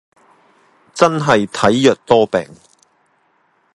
[0.95, 2.43] 真係體弱多病